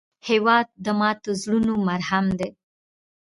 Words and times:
هېواد 0.29 0.67
د 0.85 0.87
ماتو 0.99 1.31
زړونو 1.41 1.73
مرهم 1.87 2.25
دی. 2.39 2.49